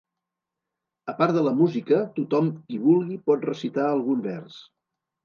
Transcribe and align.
A 1.11 1.13
part 1.19 1.35
de 1.35 1.43
la 1.47 1.53
música, 1.59 1.99
tothom 2.15 2.49
qui 2.55 2.79
vulgui 2.87 3.19
pot 3.29 3.47
recitar 3.51 3.85
algun 3.91 4.25
vers. 4.25 4.57